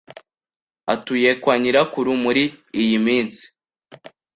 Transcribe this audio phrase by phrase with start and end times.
[0.93, 2.43] Atuyekwa nyirakuru muri
[2.81, 3.43] iyi minsi